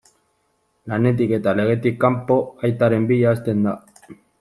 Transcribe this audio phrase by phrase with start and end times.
[0.93, 3.81] Lanetik eta legetik kanpo, aitaren bila hasten da.